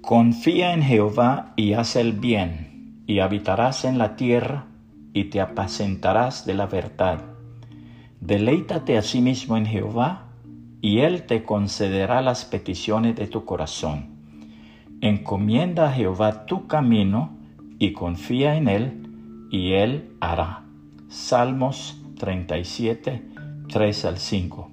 Confía 0.00 0.74
en 0.74 0.82
Jehová 0.82 1.54
y 1.56 1.72
haz 1.72 1.96
el 1.96 2.12
bien, 2.12 3.02
y 3.06 3.20
habitarás 3.20 3.84
en 3.84 3.96
la 3.96 4.16
tierra, 4.16 4.66
y 5.14 5.24
te 5.24 5.40
apacentarás 5.40 6.44
de 6.44 6.54
la 6.54 6.66
verdad. 6.66 7.22
Deleítate 8.20 8.98
asimismo 8.98 9.56
en 9.56 9.64
Jehová, 9.64 10.26
y 10.82 10.98
Él 10.98 11.22
te 11.22 11.44
concederá 11.44 12.20
las 12.20 12.44
peticiones 12.44 13.16
de 13.16 13.26
tu 13.26 13.46
corazón. 13.46 14.08
Encomienda 15.00 15.88
a 15.88 15.92
Jehová 15.92 16.44
tu 16.44 16.66
camino, 16.66 17.30
y 17.78 17.92
confía 17.92 18.56
en 18.56 18.68
Él, 18.68 19.48
y 19.50 19.72
Él 19.72 20.10
hará. 20.20 20.64
Salmos 21.08 22.02
37, 22.18 23.22
3 23.68 24.04
al 24.04 24.18
5. 24.18 24.70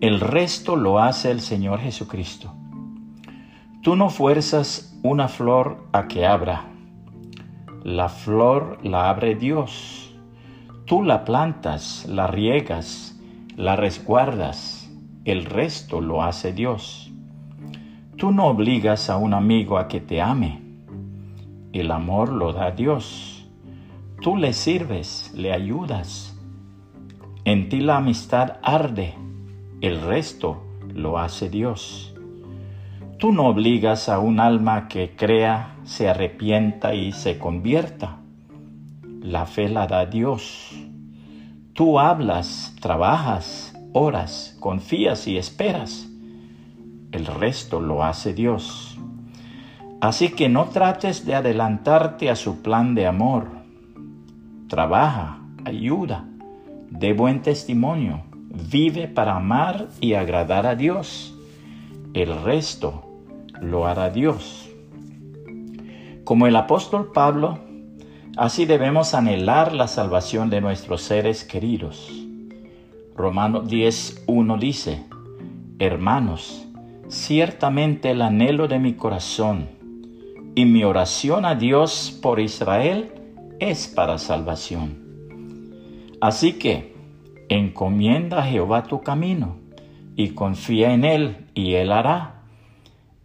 El 0.00 0.20
resto 0.20 0.76
lo 0.76 1.00
hace 1.00 1.30
el 1.30 1.40
Señor 1.40 1.80
Jesucristo. 1.80 2.54
Tú 3.86 3.94
no 3.94 4.10
fuerzas 4.10 4.98
una 5.04 5.28
flor 5.28 5.86
a 5.92 6.08
que 6.08 6.26
abra. 6.26 6.64
La 7.84 8.08
flor 8.08 8.80
la 8.82 9.08
abre 9.08 9.36
Dios. 9.36 10.12
Tú 10.86 11.04
la 11.04 11.24
plantas, 11.24 12.04
la 12.08 12.26
riegas, 12.26 13.16
la 13.54 13.76
resguardas. 13.76 14.90
El 15.24 15.44
resto 15.44 16.00
lo 16.00 16.24
hace 16.24 16.52
Dios. 16.52 17.12
Tú 18.16 18.32
no 18.32 18.46
obligas 18.46 19.08
a 19.08 19.18
un 19.18 19.32
amigo 19.34 19.78
a 19.78 19.86
que 19.86 20.00
te 20.00 20.20
ame. 20.20 20.60
El 21.72 21.92
amor 21.92 22.32
lo 22.32 22.52
da 22.52 22.72
Dios. 22.72 23.48
Tú 24.20 24.36
le 24.36 24.52
sirves, 24.52 25.32
le 25.32 25.52
ayudas. 25.52 26.36
En 27.44 27.68
ti 27.68 27.78
la 27.78 27.98
amistad 27.98 28.56
arde, 28.64 29.14
el 29.80 30.00
resto 30.00 30.60
lo 30.92 31.20
hace 31.20 31.48
Dios. 31.48 32.15
Tú 33.18 33.32
no 33.32 33.46
obligas 33.46 34.08
a 34.08 34.18
un 34.18 34.40
alma 34.40 34.88
que 34.88 35.14
crea, 35.16 35.76
se 35.84 36.08
arrepienta 36.08 36.94
y 36.94 37.12
se 37.12 37.38
convierta. 37.38 38.18
La 39.22 39.46
fe 39.46 39.68
la 39.68 39.86
da 39.86 40.06
Dios. 40.06 40.72
Tú 41.72 41.98
hablas, 41.98 42.74
trabajas, 42.80 43.74
oras, 43.92 44.56
confías 44.60 45.26
y 45.26 45.38
esperas. 45.38 46.08
El 47.12 47.26
resto 47.26 47.80
lo 47.80 48.04
hace 48.04 48.34
Dios. 48.34 48.98
Así 50.00 50.30
que 50.30 50.48
no 50.48 50.66
trates 50.66 51.24
de 51.24 51.34
adelantarte 51.34 52.30
a 52.30 52.36
su 52.36 52.62
plan 52.62 52.94
de 52.94 53.06
amor 53.06 53.56
trabaja, 54.68 55.38
ayuda, 55.64 56.24
dé 56.90 57.12
buen 57.12 57.42
testimonio, 57.42 58.22
vive 58.32 59.06
para 59.06 59.36
amar 59.36 59.88
y 60.00 60.14
agradar 60.14 60.66
a 60.66 60.74
Dios. 60.74 61.34
El 62.14 62.42
resto 62.42 63.05
lo 63.60 63.86
hará 63.86 64.10
Dios. 64.10 64.68
Como 66.24 66.46
el 66.46 66.56
apóstol 66.56 67.12
Pablo, 67.12 67.58
así 68.36 68.66
debemos 68.66 69.14
anhelar 69.14 69.72
la 69.72 69.86
salvación 69.88 70.50
de 70.50 70.60
nuestros 70.60 71.02
seres 71.02 71.44
queridos. 71.44 72.12
Romanos 73.16 73.68
10.1 73.68 74.58
dice, 74.58 75.02
Hermanos, 75.78 76.66
ciertamente 77.08 78.10
el 78.10 78.22
anhelo 78.22 78.68
de 78.68 78.78
mi 78.78 78.94
corazón 78.94 79.68
y 80.54 80.64
mi 80.64 80.84
oración 80.84 81.44
a 81.44 81.54
Dios 81.54 82.18
por 82.22 82.40
Israel 82.40 83.12
es 83.60 83.88
para 83.88 84.18
salvación. 84.18 85.06
Así 86.20 86.54
que 86.54 86.94
encomienda 87.48 88.40
a 88.40 88.46
Jehová 88.46 88.84
tu 88.84 89.02
camino 89.02 89.56
y 90.16 90.30
confía 90.30 90.92
en 90.92 91.04
Él 91.04 91.46
y 91.54 91.74
Él 91.74 91.92
hará. 91.92 92.35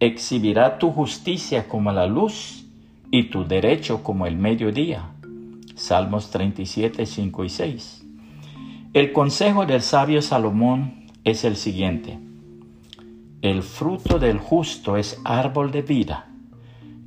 Exhibirá 0.02 0.80
tu 0.80 0.92
justicia 0.92 1.68
como 1.68 1.92
la 1.92 2.08
luz 2.08 2.66
y 3.12 3.26
tu 3.26 3.46
derecho 3.46 4.02
como 4.02 4.26
el 4.26 4.36
mediodía. 4.36 5.12
Salmos 5.76 6.32
37, 6.32 7.06
5 7.06 7.46
y 7.46 7.50
6. 7.50 8.08
El 8.94 9.14
consejo 9.14 9.68
del 9.68 9.84
sabio 9.84 10.24
Salomón 10.24 11.06
es 11.24 11.44
el 11.44 11.56
siguiente. 11.56 12.18
El 13.44 13.62
fruto 13.62 14.18
del 14.18 14.40
justo 14.40 14.98
es 14.98 15.22
árbol 15.24 15.70
de 15.70 15.84
vida, 15.84 16.32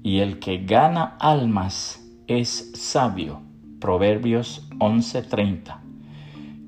y 0.05 0.21
el 0.21 0.39
que 0.39 0.59
gana 0.59 1.17
almas 1.19 2.01
es 2.29 2.71
sabio. 2.77 3.41
Proverbios 3.81 4.69
11:30. 4.79 5.81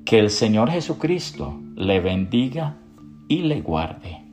Que 0.03 0.19
el 0.19 0.29
Señor 0.29 0.71
Jesucristo 0.71 1.57
le 1.77 2.01
bendiga 2.01 2.75
y 3.29 3.43
le 3.43 3.61
guarde. 3.61 4.26